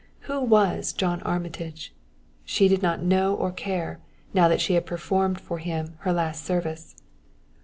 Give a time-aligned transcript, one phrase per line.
[0.21, 1.93] Who was John Armitage?
[2.43, 3.99] She did not know or care,
[4.33, 6.95] now that she had performed for him her last service.